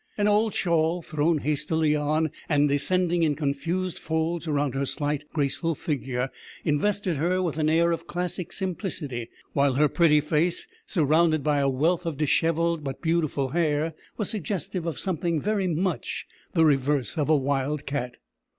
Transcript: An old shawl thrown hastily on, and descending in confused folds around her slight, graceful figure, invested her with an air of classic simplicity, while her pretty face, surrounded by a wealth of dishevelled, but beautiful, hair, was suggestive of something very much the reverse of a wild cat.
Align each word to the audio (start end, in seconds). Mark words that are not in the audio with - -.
An 0.17 0.27
old 0.27 0.55
shawl 0.55 1.03
thrown 1.03 1.37
hastily 1.37 1.95
on, 1.95 2.31
and 2.49 2.67
descending 2.67 3.21
in 3.21 3.35
confused 3.35 3.99
folds 3.99 4.47
around 4.47 4.73
her 4.73 4.83
slight, 4.87 5.25
graceful 5.31 5.75
figure, 5.75 6.31
invested 6.65 7.17
her 7.17 7.43
with 7.43 7.59
an 7.59 7.69
air 7.69 7.91
of 7.91 8.07
classic 8.07 8.51
simplicity, 8.51 9.29
while 9.53 9.73
her 9.73 9.87
pretty 9.87 10.19
face, 10.19 10.67
surrounded 10.87 11.43
by 11.43 11.59
a 11.59 11.69
wealth 11.69 12.07
of 12.07 12.17
dishevelled, 12.17 12.83
but 12.83 12.99
beautiful, 13.03 13.49
hair, 13.49 13.93
was 14.17 14.31
suggestive 14.31 14.87
of 14.87 14.97
something 14.97 15.39
very 15.39 15.67
much 15.67 16.25
the 16.53 16.65
reverse 16.65 17.15
of 17.15 17.29
a 17.29 17.37
wild 17.37 17.85
cat. 17.85 18.15